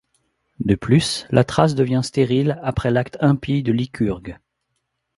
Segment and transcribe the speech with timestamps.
[0.59, 4.39] De plus, la Thrace devient stérile après l'acte impie de Lycurgue.